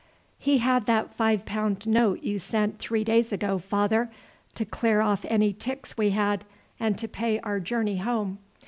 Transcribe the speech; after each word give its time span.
"He 0.39 0.57
had 0.57 0.87
that 0.87 1.13
five 1.13 1.45
pound 1.45 1.85
note 1.85 2.23
you 2.23 2.39
sent 2.39 2.79
three 2.79 3.03
days 3.03 3.31
ago, 3.31 3.59
father, 3.59 4.09
to 4.55 4.65
clear 4.65 4.99
off 4.99 5.23
any 5.29 5.53
ticks 5.53 5.95
we 5.95 6.09
had, 6.09 6.43
and 6.79 6.97
to 6.97 7.07
pay 7.07 7.39
our 7.41 7.59
journey 7.59 7.97
home. 7.97 8.39